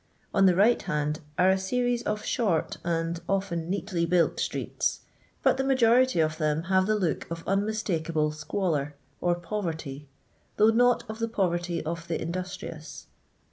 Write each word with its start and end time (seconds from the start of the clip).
On 0.33 0.47
the 0.47 0.55
right 0.55 0.81
hand 0.81 1.19
are 1.37 1.51
a 1.51 1.59
series 1.59 2.01
of 2.01 2.25
short 2.25 2.77
and 2.83 3.21
often 3.29 3.69
neatly 3.69 4.07
built 4.07 4.39
streets, 4.39 5.01
but 5.43 5.57
the 5.57 5.63
majority 5.63 6.19
of 6.19 6.39
them 6.39 6.63
have 6.73 6.87
the 6.87 6.95
look 6.95 7.29
of 7.29 7.43
unmistakable 7.47 8.31
squalor 8.31 8.95
or 9.19 9.35
poverty, 9.35 10.07
though 10.57 10.71
not 10.71 11.03
of 11.07 11.19
the 11.19 11.27
poverty 11.29 11.85
of 11.85 12.07
the 12.07 12.17
indiH 12.17 12.33
trious. 12.67 13.05